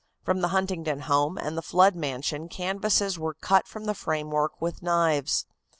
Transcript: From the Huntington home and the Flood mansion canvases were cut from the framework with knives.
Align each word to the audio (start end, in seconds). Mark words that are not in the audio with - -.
From 0.23 0.41
the 0.41 0.47
Huntington 0.47 1.01
home 1.01 1.37
and 1.37 1.55
the 1.55 1.61
Flood 1.61 1.95
mansion 1.95 2.49
canvases 2.49 3.19
were 3.19 3.35
cut 3.35 3.67
from 3.67 3.85
the 3.85 3.93
framework 3.93 4.59
with 4.59 4.81
knives. 4.81 5.45